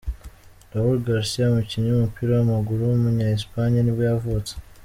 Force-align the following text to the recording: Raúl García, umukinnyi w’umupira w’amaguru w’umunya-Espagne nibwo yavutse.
Raúl 0.73 0.97
García, 1.09 1.45
umukinnyi 1.51 1.89
w’umupira 1.91 2.31
w’amaguru 2.35 2.81
w’umunya-Espagne 2.85 3.79
nibwo 3.81 4.03
yavutse. 4.09 4.53